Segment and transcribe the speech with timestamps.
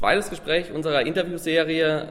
[0.00, 2.08] zweites Gespräch unserer Interviewserie.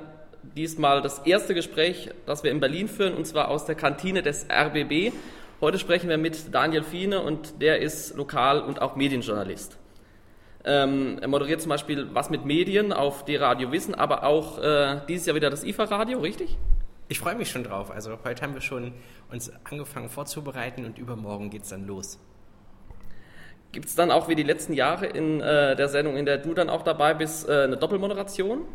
[0.55, 4.45] Diesmal das erste Gespräch, das wir in Berlin führen, und zwar aus der Kantine des
[4.47, 5.11] RBB.
[5.59, 9.77] Heute sprechen wir mit Daniel Fiene und der ist Lokal- und auch Medienjournalist.
[10.65, 15.25] Ähm, er moderiert zum Beispiel Was mit Medien auf D-Radio Wissen, aber auch äh, dieses
[15.25, 16.57] Jahr wieder das IFA-Radio, richtig?
[17.07, 17.89] Ich freue mich schon drauf.
[17.89, 18.93] Also heute haben wir schon
[19.31, 22.19] uns angefangen vorzubereiten und übermorgen geht es dann los.
[23.71, 26.53] Gibt es dann auch wie die letzten Jahre in äh, der Sendung, in der du
[26.53, 28.65] dann auch dabei bist, äh, eine Doppelmoderation?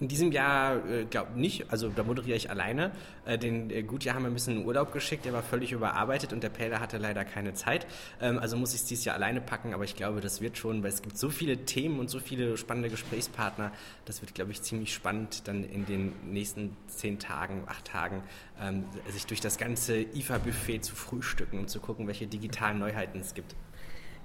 [0.00, 2.90] In diesem Jahr äh, glaube nicht, also da moderiere ich alleine.
[3.26, 6.32] Äh, den äh, Gutjahr haben wir ein bisschen in Urlaub geschickt, der war völlig überarbeitet
[6.32, 7.86] und der Peter hatte leider keine Zeit.
[8.20, 10.82] Ähm, also muss ich es dieses Jahr alleine packen, aber ich glaube, das wird schon,
[10.82, 13.70] weil es gibt so viele Themen und so viele spannende Gesprächspartner.
[14.04, 18.24] Das wird, glaube ich, ziemlich spannend, dann in den nächsten zehn Tagen, acht Tagen,
[18.60, 23.32] ähm, sich durch das ganze IFA-Buffet zu frühstücken und zu gucken, welche digitalen Neuheiten es
[23.32, 23.54] gibt.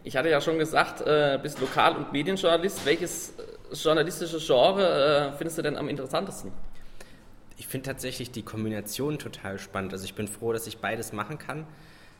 [0.03, 2.85] Ich hatte ja schon gesagt, äh, bist Lokal- und Medienjournalist.
[2.85, 6.51] Welches äh, journalistische Genre äh, findest du denn am interessantesten?
[7.57, 9.91] Ich finde tatsächlich die Kombination total spannend.
[9.91, 11.67] Also ich bin froh, dass ich beides machen kann,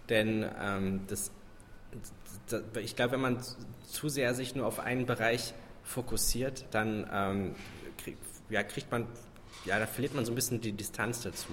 [0.10, 1.32] denn ähm, das,
[2.50, 3.40] das, ich glaube, wenn man
[3.88, 7.56] zu sehr sich nur auf einen Bereich fokussiert, dann ähm,
[7.98, 8.18] krieg,
[8.50, 9.08] ja, kriegt man,
[9.66, 11.50] ja, da verliert man so ein bisschen die Distanz dazu.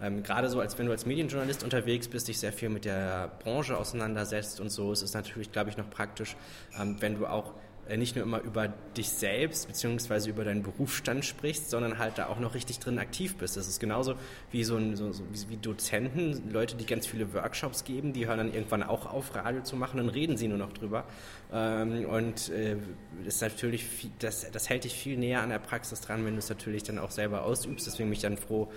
[0.00, 3.30] Ähm, gerade so, als wenn du als Medienjournalist unterwegs bist, dich sehr viel mit der
[3.42, 6.36] Branche auseinandersetzt und so, ist es natürlich, glaube ich, noch praktisch,
[6.78, 7.54] ähm, wenn du auch
[7.88, 10.30] äh, nicht nur immer über dich selbst bzw.
[10.30, 13.56] über deinen Berufsstand sprichst, sondern halt da auch noch richtig drin aktiv bist.
[13.56, 14.14] Das ist genauso
[14.50, 18.38] wie so, ein, so, so wie Dozenten, Leute, die ganz viele Workshops geben, die hören
[18.38, 21.04] dann irgendwann auch auf, Radio zu machen, dann reden sie nur noch drüber.
[21.52, 22.76] Ähm, und äh,
[23.24, 26.38] das, natürlich viel, das, das hält dich viel näher an der Praxis dran, wenn du
[26.38, 27.86] es natürlich dann auch selber ausübst.
[27.86, 28.68] Deswegen bin ich dann froh,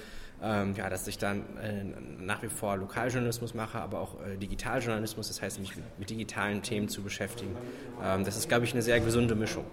[0.43, 1.83] ähm, ja, dass ich dann äh,
[2.19, 6.89] nach wie vor Lokaljournalismus mache, aber auch äh, Digitaljournalismus, das heißt, mich mit, digitalen Themen
[6.89, 7.55] zu beschäftigen.
[8.03, 9.65] Ähm, das ist, glaube ich, eine sehr gesunde Mischung.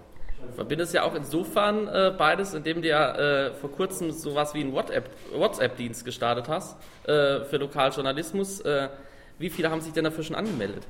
[0.47, 4.61] Du verbindest ja auch insofern äh, beides, indem du ja äh, vor kurzem sowas wie
[4.61, 8.61] einen WhatsApp-Dienst gestartet hast äh, für Lokaljournalismus.
[8.61, 8.89] Äh,
[9.39, 10.85] wie viele haben sich denn dafür schon angemeldet?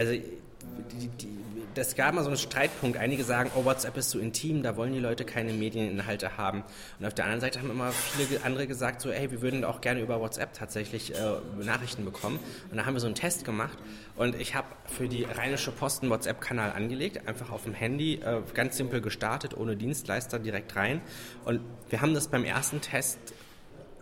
[0.00, 1.28] Also die, die,
[1.74, 2.96] das gab mal so einen Streitpunkt.
[2.96, 6.64] Einige sagen, oh, WhatsApp ist so intim, da wollen die Leute keine Medieninhalte haben.
[6.98, 9.82] Und auf der anderen Seite haben immer viele andere gesagt, so, hey, wir würden auch
[9.82, 11.18] gerne über WhatsApp tatsächlich äh,
[11.62, 12.38] Nachrichten bekommen.
[12.70, 13.76] Und da haben wir so einen Test gemacht.
[14.16, 18.40] Und ich habe für die Rheinische Post einen WhatsApp-Kanal angelegt, einfach auf dem Handy, äh,
[18.54, 21.02] ganz simpel gestartet, ohne Dienstleister direkt rein.
[21.44, 23.18] Und wir haben das beim ersten Test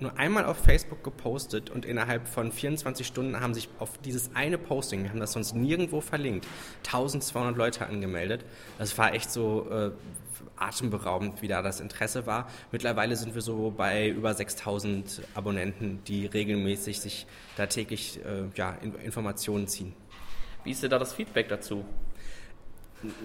[0.01, 4.59] nur einmal auf Facebook gepostet und innerhalb von 24 Stunden haben sich auf dieses eine
[4.59, 6.47] Posting, wir haben das sonst nirgendwo verlinkt,
[6.87, 8.45] 1200 Leute angemeldet.
[8.79, 9.91] Das war echt so äh,
[10.57, 12.49] atemberaubend, wie da das Interesse war.
[12.73, 17.27] Mittlerweile sind wir so bei über 6000 Abonnenten, die regelmäßig sich
[17.57, 19.95] da täglich äh, ja, Informationen ziehen.
[20.65, 21.85] Wie ist denn da das Feedback dazu?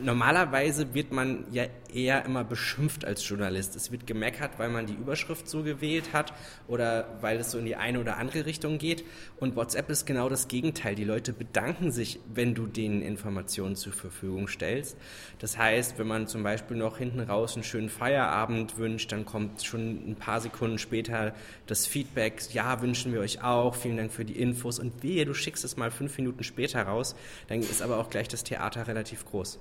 [0.04, 3.76] Normalerweise wird man ja eher immer beschimpft als Journalist.
[3.76, 6.32] Es wird gemeckert, weil man die Überschrift so gewählt hat
[6.68, 9.04] oder weil es so in die eine oder andere Richtung geht.
[9.38, 10.94] Und WhatsApp ist genau das Gegenteil.
[10.94, 14.96] Die Leute bedanken sich, wenn du denen Informationen zur Verfügung stellst.
[15.40, 19.64] Das heißt, wenn man zum Beispiel noch hinten raus einen schönen Feierabend wünscht, dann kommt
[19.64, 21.34] schon ein paar Sekunden später
[21.66, 24.78] das Feedback, ja, wünschen wir euch auch, vielen Dank für die Infos.
[24.78, 27.16] Und wehe, du schickst es mal fünf Minuten später raus,
[27.48, 29.60] dann ist aber auch gleich das Theater relativ groß.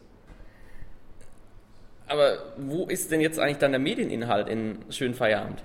[2.13, 5.65] Aber wo ist denn jetzt eigentlich dann der Medieninhalt in Schönen Feierabend?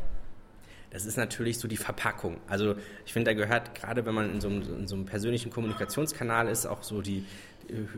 [0.91, 2.37] Das ist natürlich so die Verpackung.
[2.47, 2.75] Also
[3.05, 6.47] ich finde, da gehört gerade, wenn man in so, einem, in so einem persönlichen Kommunikationskanal
[6.47, 7.25] ist, auch so die,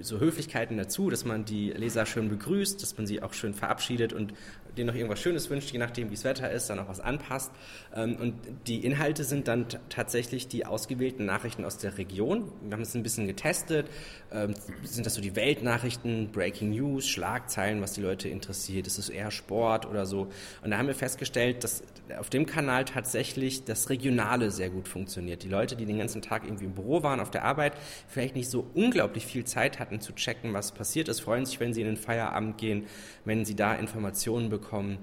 [0.02, 4.14] so Höflichkeiten dazu, dass man die Leser schön begrüßt, dass man sie auch schön verabschiedet
[4.14, 4.34] und
[4.78, 7.52] denen noch irgendwas Schönes wünscht, je nachdem, wie das Wetter ist, dann auch was anpasst.
[7.96, 8.34] Ähm, und
[8.68, 12.52] die Inhalte sind dann tatsächlich die ausgewählten Nachrichten aus der Region.
[12.64, 13.88] Wir haben es ein bisschen getestet.
[14.32, 14.54] Ähm,
[14.84, 18.88] sind das so die Weltnachrichten, Breaking News, Schlagzeilen, was die Leute interessiert?
[18.88, 20.30] Ist es eher Sport oder so?
[20.64, 21.84] Und da haben wir festgestellt, dass
[22.18, 25.44] auf dem Kanal tatsächlich das Regionale sehr gut funktioniert.
[25.44, 27.74] Die Leute, die den ganzen Tag irgendwie im Büro waren, auf der Arbeit,
[28.08, 31.74] vielleicht nicht so unglaublich viel Zeit hatten zu checken, was passiert ist, freuen sich, wenn
[31.74, 32.88] sie in den Feierabend gehen,
[33.26, 35.00] wenn sie da Informationen bekommen,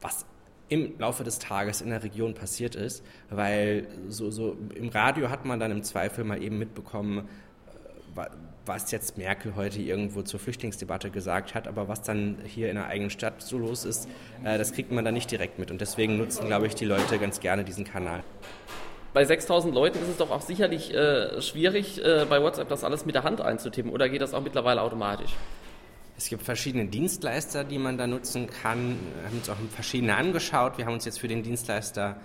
[0.00, 0.26] was
[0.68, 5.44] im Laufe des Tages in der Region passiert ist, weil so, so im Radio hat
[5.44, 7.28] man dann im Zweifel mal eben mitbekommen,
[8.16, 8.26] äh,
[8.66, 12.86] was jetzt Merkel heute irgendwo zur Flüchtlingsdebatte gesagt hat, aber was dann hier in der
[12.86, 14.08] eigenen Stadt so los ist,
[14.42, 15.70] äh, das kriegt man dann nicht direkt mit.
[15.70, 18.24] Und deswegen nutzen, glaube ich, die Leute ganz gerne diesen Kanal.
[19.14, 23.06] Bei 6000 Leuten ist es doch auch sicherlich äh, schwierig, äh, bei WhatsApp das alles
[23.06, 23.92] mit der Hand einzutippen.
[23.92, 25.30] Oder geht das auch mittlerweile automatisch?
[26.18, 28.98] Es gibt verschiedene Dienstleister, die man da nutzen kann.
[29.20, 30.78] Wir haben uns auch verschiedene angeschaut.
[30.78, 32.16] Wir haben uns jetzt für den Dienstleister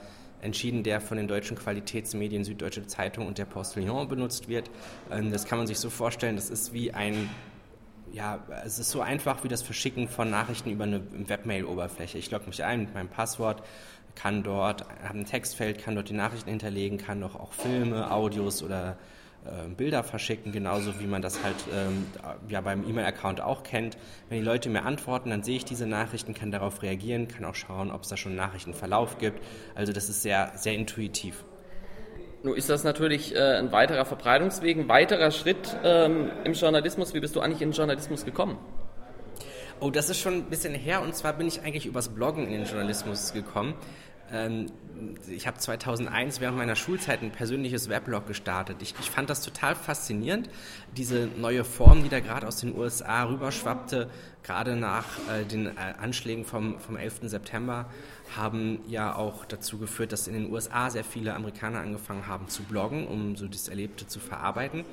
[0.42, 4.72] entschieden, der von den deutschen Qualitätsmedien Süddeutsche Zeitung und der Postillon benutzt wird.
[5.12, 7.30] Ähm, das kann man sich so vorstellen, das ist wie ein
[8.12, 12.18] ja, es ist so einfach wie das Verschicken von Nachrichten über eine Webmail-Oberfläche.
[12.18, 13.62] Ich logge mich ein mit meinem Passwort,
[14.16, 18.98] kann dort, ein Textfeld, kann dort die Nachrichten hinterlegen, kann doch auch Filme, Audios oder
[19.46, 22.08] äh, Bilder verschicken, genauso wie man das halt ähm,
[22.50, 23.98] ja beim E-Mail-Account auch kennt.
[24.28, 27.56] Wenn die Leute mir antworten, dann sehe ich diese Nachrichten, kann darauf reagieren, kann auch
[27.56, 29.42] schauen, ob es da schon einen Nachrichtenverlauf gibt.
[29.76, 31.46] Also das ist sehr, sehr intuitiv.
[32.44, 37.14] Nun ist das natürlich äh, ein weiterer Verbreitungsweg, ein weiterer Schritt ähm, im Journalismus.
[37.14, 38.58] Wie bist du eigentlich in den Journalismus gekommen?
[39.82, 42.52] Oh, das ist schon ein bisschen her und zwar bin ich eigentlich übers Bloggen in
[42.52, 43.76] den Journalismus gekommen.
[44.30, 44.66] Ähm,
[45.30, 48.82] ich habe 2001 während meiner Schulzeit ein persönliches Weblog gestartet.
[48.82, 50.50] Ich, ich fand das total faszinierend,
[50.98, 54.10] diese neue Form, die da gerade aus den USA rüberschwappte,
[54.44, 57.22] gerade nach äh, den äh, Anschlägen vom, vom 11.
[57.24, 57.90] September,
[58.36, 62.64] haben ja auch dazu geführt, dass in den USA sehr viele Amerikaner angefangen haben zu
[62.64, 64.84] bloggen, um so das Erlebte zu verarbeiten.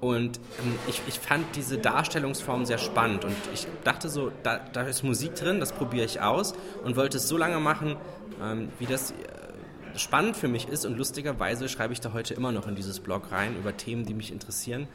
[0.00, 3.24] Und ähm, ich, ich fand diese Darstellungsform sehr spannend.
[3.24, 6.54] Und ich dachte so, da, da ist Musik drin, das probiere ich aus
[6.84, 7.96] und wollte es so lange machen,
[8.42, 10.86] ähm, wie das äh, spannend für mich ist.
[10.86, 14.14] Und lustigerweise schreibe ich da heute immer noch in dieses Blog rein über Themen, die
[14.14, 14.88] mich interessieren.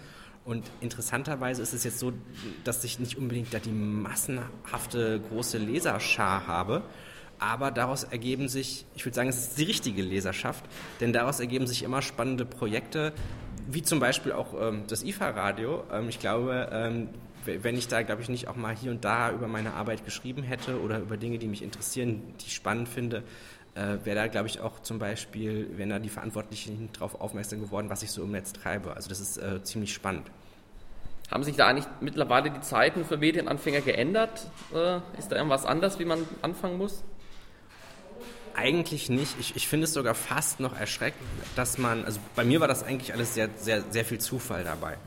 [0.43, 2.13] Und interessanterweise ist es jetzt so,
[2.63, 6.83] dass ich nicht unbedingt da die massenhafte große Leserschar habe,
[7.39, 10.63] aber daraus ergeben sich, ich würde sagen, es ist die richtige Leserschaft,
[11.01, 13.11] denn daraus ergeben sich immer spannende Projekte,
[13.67, 15.83] wie zum Beispiel auch ähm, das IFA-Radio.
[15.91, 17.09] Ähm, ich glaube, ähm,
[17.45, 20.43] wenn ich da, glaube ich, nicht auch mal hier und da über meine Arbeit geschrieben
[20.43, 23.23] hätte oder über Dinge, die mich interessieren, die ich spannend finde,
[23.75, 27.89] äh, wäre da, glaube ich, auch zum Beispiel, wenn da die Verantwortlichen darauf aufmerksam geworden,
[27.89, 28.95] was ich so im Netz treibe.
[28.95, 30.31] Also das ist äh, ziemlich spannend.
[31.29, 34.47] Haben sich da eigentlich mittlerweile die Zeiten für Medienanfänger geändert?
[34.73, 37.03] Äh, ist da irgendwas anders, wie man anfangen muss?
[38.55, 39.35] Eigentlich nicht.
[39.39, 42.83] Ich, ich finde es sogar fast noch erschreckend, dass man, also bei mir war das
[42.83, 44.97] eigentlich alles sehr, sehr, sehr viel Zufall dabei.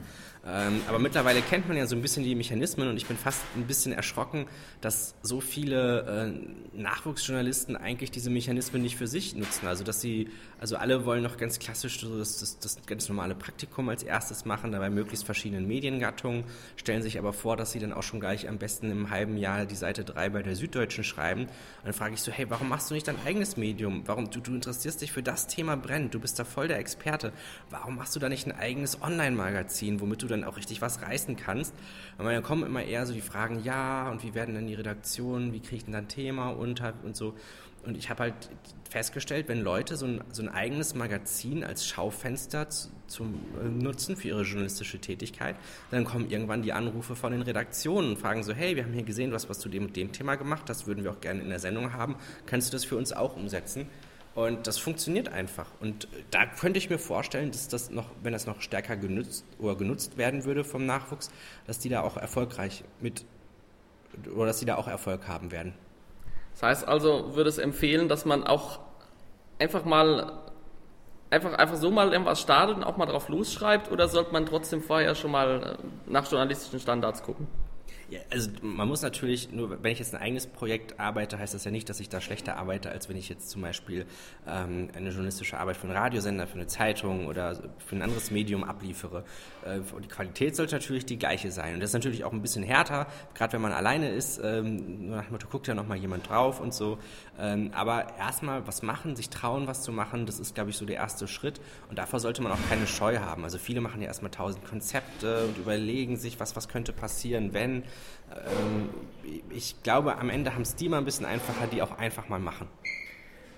[0.47, 3.43] Ähm, aber mittlerweile kennt man ja so ein bisschen die Mechanismen und ich bin fast
[3.57, 4.47] ein bisschen erschrocken,
[4.81, 9.67] dass so viele äh, Nachwuchsjournalisten eigentlich diese Mechanismen nicht für sich nutzen.
[9.67, 10.29] Also dass sie,
[10.61, 14.45] also alle wollen noch ganz klassisch so das, das, das ganz normale Praktikum als erstes
[14.45, 16.45] machen, dabei möglichst verschiedenen Mediengattungen,
[16.77, 19.67] stellen sich aber vor, dass sie dann auch schon gleich am besten im halben Jahr
[19.67, 21.43] die Seite 3 bei der Süddeutschen schreiben.
[21.43, 24.03] Und dann frage ich so, hey, warum machst du nicht dein eigenes Medium?
[24.07, 26.15] Warum du, du interessierst dich für das Thema brennt?
[26.15, 27.33] Du bist da voll der Experte.
[27.71, 31.37] Warum machst du da nicht ein eigenes Online-Magazin, womit du dann auch richtig was reißen
[31.37, 31.75] kannst.
[32.17, 35.53] Und dann kommen immer eher so die Fragen, ja, und wie werden denn die Redaktionen,
[35.53, 37.35] wie kriege ich denn dann Thema unter und so.
[37.85, 38.35] Und ich habe halt
[38.91, 44.17] festgestellt, wenn Leute so ein, so ein eigenes Magazin als Schaufenster zu, zum äh, nutzen
[44.17, 45.57] für ihre journalistische Tätigkeit,
[45.91, 49.05] dann kommen irgendwann die Anrufe von den Redaktionen und fragen so, hey, wir haben hier
[49.05, 51.61] gesehen, was, was du dem dem Thema gemacht hast, würden wir auch gerne in der
[51.61, 52.17] Sendung haben,
[52.47, 53.87] kannst du das für uns auch umsetzen?
[54.39, 55.67] Und das funktioniert einfach.
[55.81, 59.75] Und da könnte ich mir vorstellen, dass das noch, wenn das noch stärker genutzt oder
[59.75, 61.33] genutzt werden würde vom Nachwuchs,
[61.67, 63.25] dass die da auch erfolgreich mit
[64.33, 65.75] oder dass die da auch Erfolg haben werden.
[66.53, 68.79] Das heißt also, würde es empfehlen, dass man auch
[69.59, 70.41] einfach mal
[71.31, 74.83] einfach, einfach so mal irgendwas startet und auch mal drauf losschreibt oder sollte man trotzdem
[74.83, 77.49] vorher schon mal äh, nach journalistischen Standards gucken?
[78.11, 81.65] Ja, also man muss natürlich, nur wenn ich jetzt ein eigenes Projekt arbeite, heißt das
[81.65, 84.07] ja nicht, dass ich da schlechter arbeite, als wenn ich jetzt zum Beispiel
[84.47, 88.65] ähm, eine journalistische Arbeit für einen Radiosender, für eine Zeitung oder für ein anderes Medium
[88.65, 89.25] abliefere.
[89.63, 91.75] Äh, die Qualität sollte natürlich die gleiche sein.
[91.75, 94.41] Und das ist natürlich auch ein bisschen härter, gerade wenn man alleine ist.
[94.43, 96.97] Ähm, nach dem Motto, guckt ja nochmal jemand drauf und so.
[97.39, 100.87] Ähm, aber erstmal was machen, sich trauen, was zu machen, das ist, glaube ich, so
[100.87, 101.61] der erste Schritt.
[101.91, 103.45] Und davor sollte man auch keine Scheu haben.
[103.45, 107.85] Also viele machen ja erstmal tausend Konzepte und überlegen sich, was, was könnte passieren, wenn.
[108.31, 108.91] Ähm,
[109.51, 112.39] ich glaube, am Ende haben es die mal ein bisschen einfacher, die auch einfach mal
[112.39, 112.69] machen.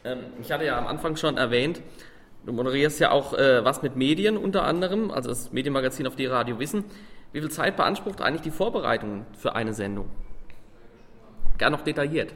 [0.04, 1.82] Ähm, ich hatte ja am Anfang schon erwähnt,
[2.46, 6.26] du moderierst ja auch äh, was mit Medien unter anderem, also das Medienmagazin auf die
[6.26, 6.84] Radio Wissen.
[7.32, 10.10] Wie viel Zeit beansprucht eigentlich die Vorbereitung für eine Sendung?
[11.58, 12.34] Gern noch detailliert.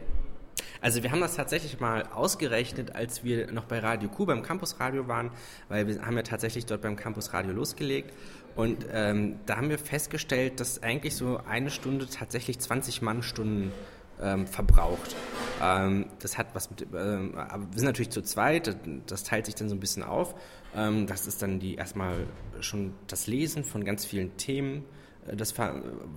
[0.85, 5.09] Also wir haben das tatsächlich mal ausgerechnet, als wir noch bei Radio Q beim Campusradio
[5.09, 5.31] waren,
[5.71, 8.13] weil wir haben ja tatsächlich dort beim Campusradio losgelegt
[8.55, 13.73] und ähm, da haben wir festgestellt, dass eigentlich so eine Stunde tatsächlich 20 Mannstunden
[14.21, 15.17] ähm, verbraucht.
[15.63, 18.77] Ähm, das hat was mit, ähm, aber wir sind natürlich zu zweit,
[19.07, 20.35] das teilt sich dann so ein bisschen auf.
[20.77, 22.27] Ähm, das ist dann die erstmal
[22.61, 24.85] schon das Lesen von ganz vielen Themen,
[25.27, 25.55] äh, das,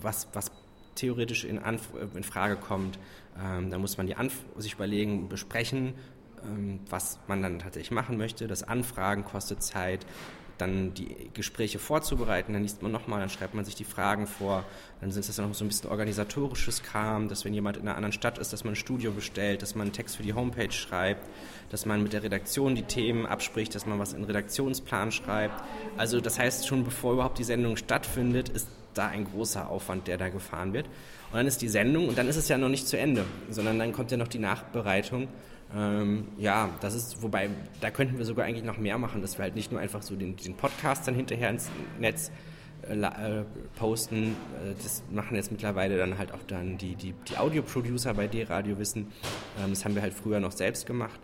[0.02, 0.52] was, was
[0.98, 3.00] theoretisch in, Anf in Frage kommt.
[3.42, 5.94] Ähm, da muss man die Anf sich überlegen, besprechen,
[6.44, 8.48] ähm, was man dann tatsächlich machen möchte.
[8.48, 10.06] Das Anfragen kostet Zeit,
[10.58, 12.54] dann die Gespräche vorzubereiten.
[12.54, 14.64] Dann liest man nochmal, dann schreibt man sich die Fragen vor.
[15.00, 17.96] Dann ist das dann noch so ein bisschen organisatorisches Kram, dass wenn jemand in einer
[17.96, 20.72] anderen Stadt ist, dass man ein Studio bestellt, dass man einen Text für die Homepage
[20.72, 21.30] schreibt,
[21.70, 25.64] dass man mit der Redaktion die Themen abspricht, dass man was in den Redaktionsplan schreibt.
[25.98, 30.18] Also das heißt, schon bevor überhaupt die Sendung stattfindet, ist da ein großer Aufwand, der
[30.18, 30.86] da gefahren wird.
[31.32, 33.80] Und dann ist die Sendung und dann ist es ja noch nicht zu Ende, sondern
[33.80, 35.28] dann kommt ja noch die Nachbereitung.
[35.76, 37.50] Ähm, ja, das ist, wobei,
[37.82, 40.16] da könnten wir sogar eigentlich noch mehr machen, dass wir halt nicht nur einfach so
[40.16, 42.32] den, den Podcast dann hinterher ins Netz
[42.90, 43.44] äh, äh
[43.78, 44.36] posten.
[44.64, 48.80] Äh, das machen jetzt mittlerweile dann halt auch dann die, die, die Audio-Producer bei D-Radio
[48.80, 49.12] Wissen.
[49.62, 51.20] Ähm, das haben wir halt früher noch selbst gemacht.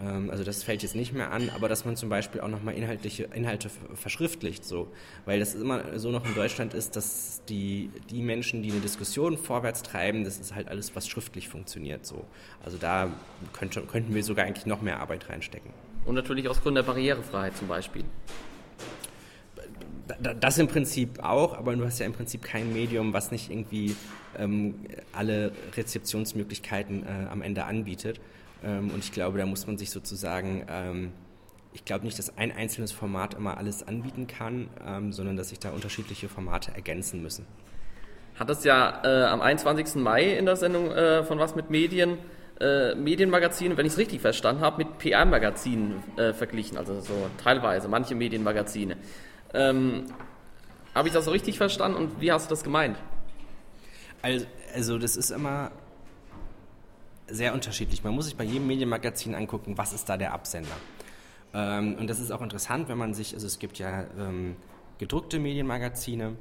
[0.00, 2.74] Ähm, also das fällt jetzt nicht mehr an, aber dass man zum Beispiel auch nochmal
[2.74, 4.88] inhaltliche Inhalte verschriftlicht, so,
[5.24, 9.38] weil das immer so noch in Deutschland ist, dass die, die Menschen, die eine Diskussion
[9.38, 12.24] vorwärts treiben, das ist halt alles, was schriftlich funktioniert, so.
[12.64, 13.10] Also da
[13.52, 15.72] könnte, könnten wir sogar eigentlich noch mehr Arbeit reinstecken.
[16.04, 18.04] Und natürlich aus Gründen der Barrierefreiheit zum Beispiel.
[20.40, 23.96] Das im Prinzip auch, aber du hast ja im Prinzip kein Medium, was nicht irgendwie
[24.38, 24.76] ähm,
[25.12, 28.20] alle Rezeptionsmöglichkeiten äh, am Ende anbietet.
[28.62, 31.12] Ähm, und ich glaube, da muss man sich sozusagen, ähm,
[31.72, 35.58] ich glaube nicht, dass ein einzelnes Format immer alles anbieten kann, ähm, sondern dass sich
[35.58, 37.46] da unterschiedliche Formate ergänzen müssen.
[38.38, 39.96] Hat es ja äh, am 21.
[39.96, 42.18] Mai in der Sendung äh, von Was mit Medien
[42.60, 47.88] äh, Medienmagazine, wenn ich es richtig verstanden habe, mit PR-Magazinen äh, verglichen, also so teilweise,
[47.88, 48.96] manche Medienmagazine.
[49.52, 50.04] Ähm,
[50.94, 52.96] habe ich das so richtig verstanden und wie hast du das gemeint?
[54.22, 55.70] Also, also das ist immer
[57.28, 58.04] sehr unterschiedlich.
[58.04, 60.76] Man muss sich bei jedem Medienmagazin angucken, was ist da der Absender.
[61.54, 64.56] Ähm, und das ist auch interessant, wenn man sich, also es gibt ja ähm,
[64.98, 66.36] gedruckte Medienmagazine,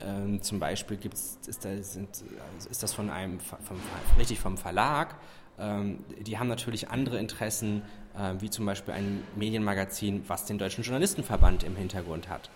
[0.00, 2.22] ähm, zum Beispiel gibt's, ist, da, sind,
[2.70, 3.80] ist das von einem, vom,
[4.18, 5.16] richtig vom Verlag.
[5.58, 7.82] Ähm, die haben natürlich andere Interessen,
[8.14, 12.50] äh, wie zum Beispiel ein Medienmagazin, was den Deutschen Journalistenverband im Hintergrund hat.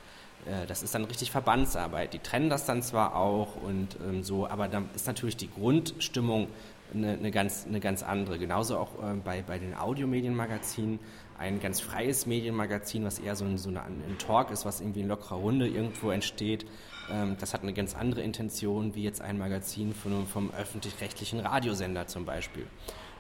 [0.47, 2.13] Äh, das ist dann richtig Verbandsarbeit.
[2.13, 6.49] Die trennen das dann zwar auch und ähm, so, aber dann ist natürlich die Grundstimmung
[6.95, 8.39] eine, eine, ganz, eine ganz andere.
[8.39, 10.99] Genauso auch äh, bei, bei den Audiomedienmagazinen.
[11.39, 15.01] Ein ganz freies Medienmagazin, was eher so ein, so eine, ein Talk ist, was irgendwie
[15.01, 16.67] in lockerer Runde irgendwo entsteht.
[17.11, 22.07] Ähm, das hat eine ganz andere Intention, wie jetzt ein Magazin von, vom öffentlich-rechtlichen Radiosender
[22.07, 22.67] zum Beispiel.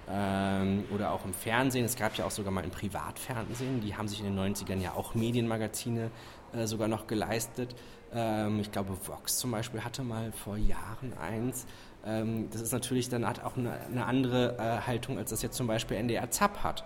[0.08, 1.84] Ähm, oder auch im Fernsehen.
[1.84, 3.80] Es gab ja auch sogar mal ein Privatfernsehen.
[3.80, 6.10] Die haben sich in den 90ern ja auch Medienmagazine
[6.52, 7.74] äh, sogar noch geleistet.
[8.12, 11.66] Ähm, ich glaube, Vox zum Beispiel hatte mal vor Jahren eins.
[12.04, 15.56] Ähm, das ist natürlich dann hat auch eine, eine andere äh, Haltung, als das jetzt
[15.56, 16.84] zum Beispiel NDR ZAP hat.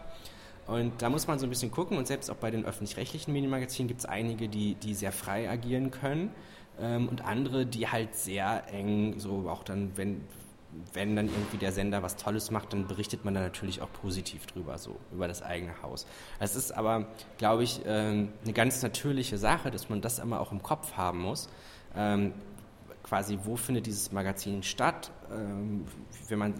[0.66, 3.88] Und da muss man so ein bisschen gucken und selbst auch bei den öffentlich-rechtlichen Medienmagazinen
[3.88, 6.30] gibt es einige, die, die sehr frei agieren können
[6.80, 10.22] ähm, und andere, die halt sehr eng, so auch dann, wenn,
[10.94, 14.46] wenn dann irgendwie der Sender was Tolles macht, dann berichtet man da natürlich auch positiv
[14.46, 16.06] drüber, so über das eigene Haus.
[16.40, 17.06] Es ist aber,
[17.36, 21.20] glaube ich, ähm, eine ganz natürliche Sache, dass man das immer auch im Kopf haben
[21.20, 21.50] muss.
[23.04, 25.12] Quasi, wo findet dieses Magazin statt?
[25.30, 25.84] Ähm,
[26.28, 26.54] wenn man,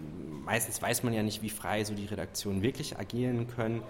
[0.44, 3.82] meistens weiß man ja nicht, wie frei so die Redaktionen wirklich agieren können.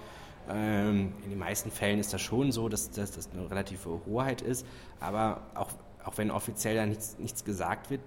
[0.49, 4.41] Ähm, in den meisten Fällen ist das schon so, dass, dass das eine relative Hoheit
[4.41, 4.67] ist,
[5.01, 5.71] aber auch,
[6.05, 8.01] auch wenn offiziell da nichts, nichts gesagt wird,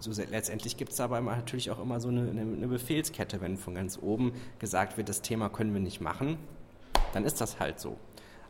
[0.00, 3.74] so, so letztendlich gibt es aber natürlich auch immer so eine, eine, Befehlskette, wenn von
[3.74, 6.38] ganz oben gesagt wird, das Thema können wir nicht machen,
[7.12, 7.96] dann ist das halt so.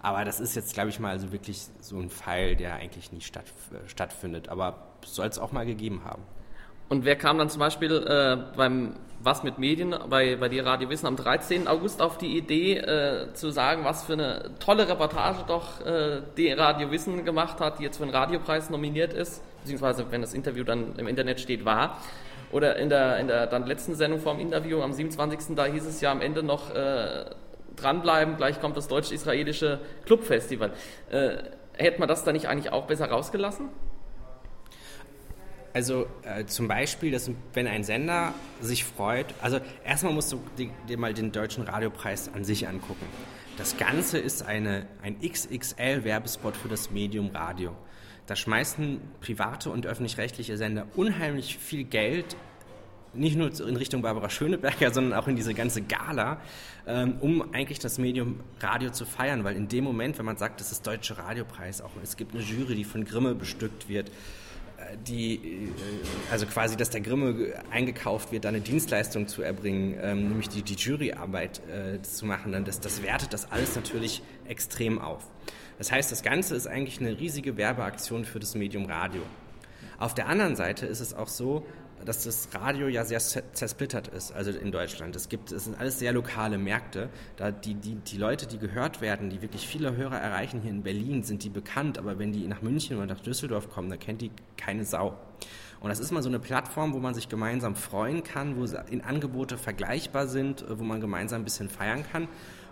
[0.03, 3.21] Aber das ist jetzt, glaube ich mal, also wirklich so ein Fall, der eigentlich nie
[3.21, 4.49] statt, äh, stattfindet.
[4.49, 6.23] Aber soll es auch mal gegeben haben.
[6.89, 10.89] Und wer kam dann zum Beispiel äh, beim Was mit Medien bei, bei dir Radio
[10.89, 11.69] Wissen am 13.
[11.69, 16.51] August auf die Idee äh, zu sagen, was für eine tolle Reportage doch äh, die
[16.51, 20.65] Radio Wissen gemacht hat, die jetzt für den Radiopreis nominiert ist, beziehungsweise wenn das Interview
[20.65, 21.99] dann im Internet steht, war.
[22.51, 25.55] Oder in der, in der dann letzten Sendung vom Interview am 27.
[25.55, 27.27] da hieß es ja am Ende noch, äh,
[27.81, 30.73] dranbleiben, gleich kommt das deutsch-israelische Clubfestival.
[31.11, 31.39] Äh,
[31.75, 33.69] hätte man das da nicht eigentlich auch besser rausgelassen?
[35.73, 40.41] Also äh, zum Beispiel, dass, wenn ein Sender sich freut, also erstmal musst du
[40.89, 43.07] dir mal den deutschen Radiopreis an sich angucken.
[43.57, 47.77] Das Ganze ist eine, ein XXL-Werbespot für das Medium Radio.
[48.27, 52.37] Da schmeißen private und öffentlich-rechtliche Sender unheimlich viel Geld
[53.15, 56.41] nicht nur in Richtung Barbara Schöneberger, sondern auch in diese ganze Gala,
[56.87, 60.61] ähm, um eigentlich das Medium Radio zu feiern, weil in dem Moment, wenn man sagt,
[60.61, 64.97] das ist Deutsche Radiopreis, auch es gibt eine Jury, die von Grimme bestückt wird, äh,
[65.07, 65.69] die, äh,
[66.31, 70.63] also quasi, dass der Grimme eingekauft wird, da eine Dienstleistung zu erbringen, ähm, nämlich die,
[70.63, 75.25] die Juryarbeit äh, zu machen, dann das, das wertet das alles natürlich extrem auf.
[75.79, 79.23] Das heißt, das Ganze ist eigentlich eine riesige Werbeaktion für das Medium Radio.
[79.99, 81.67] Auf der anderen Seite ist es auch so,
[82.05, 85.15] dass das Radio ja sehr zersplittert ist, also in Deutschland.
[85.17, 87.09] Es gibt, es sind alles sehr lokale Märkte.
[87.37, 90.83] Da die, die, die Leute, die gehört werden, die wirklich viele Hörer erreichen hier in
[90.83, 94.23] Berlin, sind die bekannt, aber wenn die nach München oder nach Düsseldorf kommen, da kennt
[94.23, 95.19] die keine Sau.
[95.81, 99.01] Und das ist mal so eine Plattform, wo man sich gemeinsam freuen kann, wo in
[99.01, 102.29] Angebote vergleichbar sind, wo man gemeinsam ein bisschen feiern kann.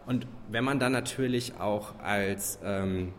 [0.06, 3.12] Und wenn man dann natürlich auch als, ähm,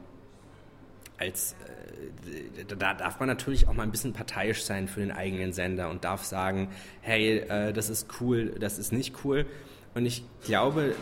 [1.19, 5.53] als äh, da darf man natürlich auch mal ein bisschen parteiisch sein für den eigenen
[5.53, 6.69] Sender und darf sagen,
[7.01, 9.45] hey, äh, das ist cool, das ist nicht cool.
[9.95, 10.95] Und ich glaube,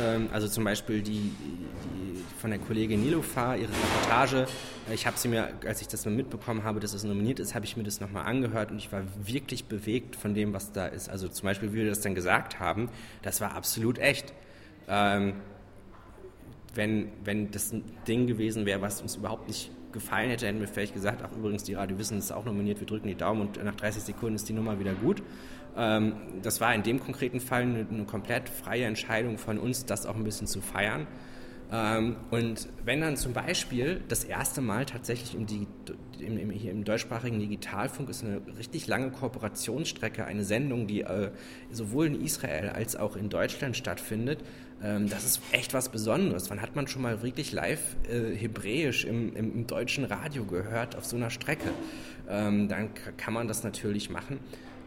[0.00, 4.46] ähm, also zum Beispiel die, die von der Kollegin Nilofar, ihre Reportage,
[4.92, 7.64] ich habe sie mir, als ich das mal mitbekommen habe, dass es nominiert ist, habe
[7.64, 11.08] ich mir das nochmal angehört und ich war wirklich bewegt von dem, was da ist.
[11.08, 12.90] Also zum Beispiel, wie wir das dann gesagt haben,
[13.22, 14.34] das war absolut echt.
[14.88, 15.34] Ähm,
[16.74, 20.68] wenn, wenn das ein Ding gewesen wäre, was uns überhaupt nicht gefallen hätte, hätten wir
[20.68, 23.62] vielleicht gesagt, ach übrigens, die Radio Wissen ist auch nominiert, wir drücken die Daumen und
[23.64, 25.22] nach 30 Sekunden ist die Nummer wieder gut.
[25.76, 30.06] Ähm, das war in dem konkreten Fall eine, eine, komplett freie Entscheidung von uns, das
[30.06, 31.06] auch ein bisschen zu feiern.
[31.72, 35.46] Ähm, und wenn dann zum Beispiel das erste Mal tatsächlich im,
[36.20, 41.30] im, im, hier im deutschsprachigen Digitalfunk ist eine richtig lange Kooperationsstrecke, eine Sendung, die äh,
[41.70, 44.40] sowohl in Israel als auch in Deutschland stattfindet,
[44.82, 46.50] ähm, das ist echt was Besonderes.
[46.50, 51.04] Wann hat man schon mal wirklich live äh, Hebräisch im, im, deutschen Radio gehört auf
[51.04, 51.70] so einer Strecke?
[52.28, 54.38] Ähm, dann kann man das natürlich machen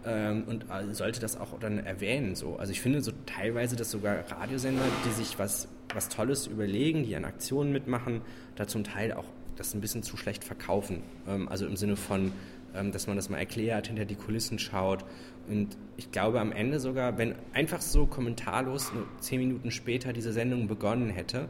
[0.08, 2.36] ähm, und äh, sollte das auch dann erwähnen.
[2.36, 2.56] So.
[2.56, 7.16] Also ich finde so teilweise, dass sogar Radiosender, die sich was, was Tolles überlegen, die
[7.16, 8.22] an Aktionen mitmachen,
[8.56, 9.26] da zum Teil auch
[9.58, 11.04] das ein bisschen zu schlecht verkaufen.
[11.28, 12.32] Ähm, also im Sinne von,
[12.74, 15.04] ähm, dass man das mal erklärt, hinter die Kulissen schaut.
[15.50, 20.32] Und ich glaube am Ende sogar, wenn einfach so kommentarlos nur zehn Minuten später diese
[20.32, 21.50] Sendung begonnen hätte,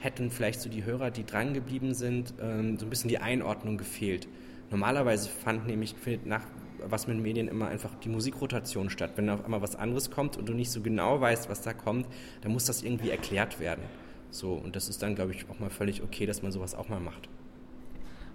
[0.00, 3.76] hätten vielleicht so die Hörer, die dran geblieben sind, ähm, so ein bisschen die Einordnung
[3.76, 4.28] gefehlt.
[4.70, 6.44] Normalerweise fand nämlich, findet nach
[6.84, 9.12] was mit Medien immer einfach die Musikrotation statt.
[9.16, 12.06] Wenn auf einmal was anderes kommt und du nicht so genau weißt, was da kommt,
[12.42, 13.82] dann muss das irgendwie erklärt werden.
[14.30, 16.88] So, und das ist dann, glaube ich, auch mal völlig okay, dass man sowas auch
[16.88, 17.28] mal macht.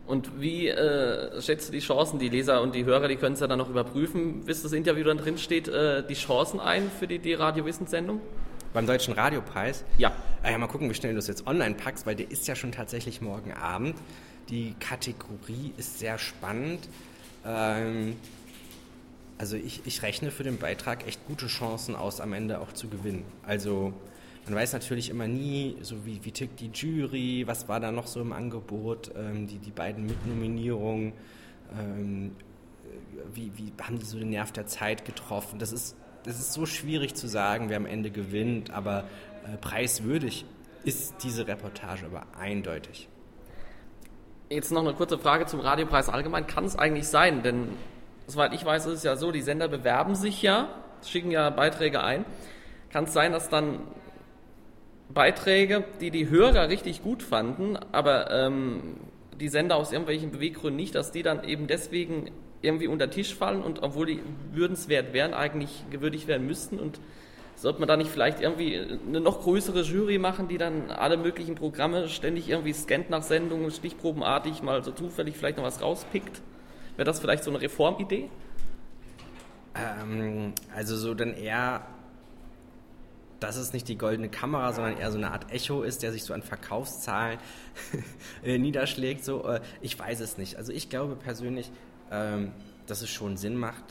[0.06, 3.40] Und wie äh, schätzt du die Chancen, die Leser und die Hörer, die können es
[3.40, 7.08] ja dann noch überprüfen, bis das Interview dann drin steht, äh, die Chancen ein für
[7.08, 8.20] die, die Radio-Wissenssendung?
[8.74, 9.86] Beim Deutschen Radiopreis?
[9.98, 10.12] Ja.
[10.42, 10.58] Ah ja.
[10.58, 13.22] Mal gucken, wie schnell du das jetzt online packst, weil der ist ja schon tatsächlich
[13.22, 13.96] morgen Abend.
[14.50, 16.90] Die Kategorie ist sehr spannend.
[17.46, 18.16] Ähm,
[19.38, 22.88] also ich, ich rechne für den Beitrag echt gute Chancen aus, am Ende auch zu
[22.88, 23.26] gewinnen.
[23.46, 23.94] Also
[24.46, 28.08] man weiß natürlich immer nie, so wie, wie tickt die Jury, was war da noch
[28.08, 31.13] so im Angebot, ähm, die, die beiden Mitnominierungen,
[31.80, 32.36] ähm,
[33.34, 35.60] wie, wie haben die so den Nerv der Zeit getroffen.
[35.60, 39.06] Das ist, das ist so schwierig zu sagen, wer am Ende gewinnt, aber
[39.46, 40.46] äh, preiswürdig
[40.84, 43.08] ist diese Reportage aber eindeutig.
[44.54, 46.46] Jetzt noch eine kurze Frage zum Radiopreis allgemein.
[46.46, 47.70] Kann es eigentlich sein, denn
[48.28, 50.70] soweit ich weiß, ist es ja so, die Sender bewerben sich ja,
[51.04, 52.24] schicken ja Beiträge ein.
[52.92, 53.80] Kann es sein, dass dann
[55.10, 58.98] Beiträge, die die Hörer richtig gut fanden, aber ähm,
[59.39, 62.30] die Sender aus irgendwelchen Beweggründen nicht, dass die dann eben deswegen
[62.62, 67.00] irgendwie unter den Tisch fallen und obwohl die würdenswert wären, eigentlich gewürdigt werden müssten und
[67.56, 71.56] sollte man da nicht vielleicht irgendwie eine noch größere Jury machen, die dann alle möglichen
[71.56, 76.42] Programme ständig irgendwie scannt nach Sendungen, stichprobenartig mal so zufällig vielleicht noch was rauspickt?
[76.96, 78.30] Wäre das vielleicht so eine Reformidee?
[79.76, 81.86] Ähm, also so dann eher
[83.44, 86.24] dass es nicht die goldene Kamera, sondern eher so eine Art Echo ist, der sich
[86.24, 87.39] so an Verkaufszahlen
[88.44, 89.26] äh, niederschlägt.
[89.26, 90.56] So, äh, ich weiß es nicht.
[90.56, 91.70] Also ich glaube persönlich,
[92.10, 92.54] ähm,
[92.88, 93.84] dass es schon Sinn macht,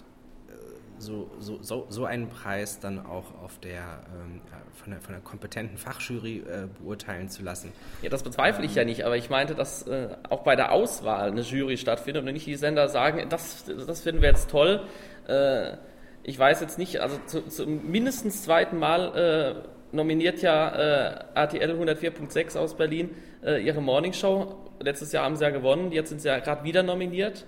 [1.03, 4.41] so, so, so, so einen Preis dann auch auf der, ähm,
[4.75, 7.73] von, der von der kompetenten Fachjury äh, beurteilen zu lassen.
[8.03, 11.31] Ja, das bezweifle ich ja nicht, aber ich meinte, dass äh, auch bei der Auswahl
[11.31, 14.83] eine Jury stattfindet und nicht die Sender sagen, das, das finden wir jetzt toll.
[15.27, 15.77] Äh,
[16.23, 21.81] ich weiß jetzt nicht, also zu, zum mindestens zweiten Mal äh, nominiert ja äh, RTL
[21.81, 23.11] 104.6 aus Berlin
[23.45, 24.57] äh, ihre Morningshow.
[24.81, 27.45] Letztes Jahr haben sie ja gewonnen, jetzt sind sie ja gerade wieder nominiert.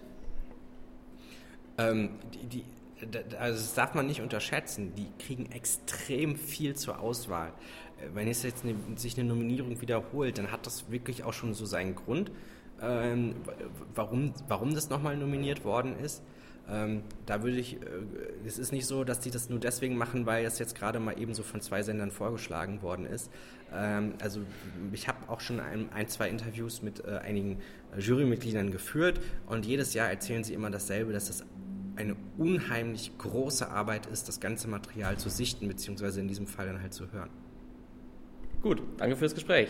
[1.78, 2.64] Ähm, die, die,
[3.38, 4.94] also das darf man nicht unterschätzen.
[4.94, 7.48] Die kriegen extrem viel zur Auswahl.
[7.98, 11.54] Äh, wenn es jetzt eine, sich eine Nominierung wiederholt, dann hat das wirklich auch schon
[11.54, 12.30] so seinen Grund,
[12.82, 13.34] ähm,
[13.94, 16.22] warum, warum das nochmal nominiert worden ist.
[16.66, 17.78] Ähm, da würde ich, äh,
[18.46, 21.18] es ist nicht so, dass die das nur deswegen machen, weil es jetzt gerade mal
[21.20, 23.30] eben so von zwei Sendern vorgeschlagen worden ist.
[23.72, 24.40] Ähm, also
[24.92, 27.58] ich habe auch schon ein, ein, zwei Interviews mit äh, einigen
[27.98, 31.44] Jurymitgliedern geführt und jedes Jahr erzählen sie immer dasselbe, dass das
[31.96, 36.82] eine unheimlich große Arbeit ist, das ganze Material zu sichten, beziehungsweise in diesem Fall dann
[36.82, 37.30] halt zu hören.
[38.62, 39.68] Gut, danke fürs Gespräch.